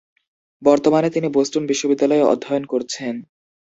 [0.61, 3.13] বর্তমানে তিনি বোস্টন বিশ্ববিদ্যালয়ে অধ্যয়ন করছেন।